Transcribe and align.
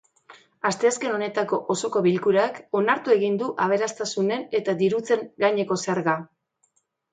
Asteazken 0.69 1.11
honetako 1.17 1.59
osoko 1.73 2.01
bilkurak 2.07 2.57
onartu 2.81 3.15
egin 3.17 3.37
du 3.43 3.51
aberastasunen 3.67 4.49
eta 4.63 4.77
dirutzen 4.83 5.25
gaineko 5.47 5.81
zerga. 5.87 6.19